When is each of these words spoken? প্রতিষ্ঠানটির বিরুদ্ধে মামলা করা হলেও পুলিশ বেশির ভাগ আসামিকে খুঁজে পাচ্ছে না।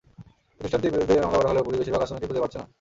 প্রতিষ্ঠানটির 0.57 0.93
বিরুদ্ধে 0.95 1.13
মামলা 1.25 1.37
করা 1.41 1.49
হলেও 1.51 1.65
পুলিশ 1.65 1.79
বেশির 1.79 1.93
ভাগ 1.95 2.03
আসামিকে 2.05 2.29
খুঁজে 2.29 2.43
পাচ্ছে 2.43 2.57
না। 2.61 2.65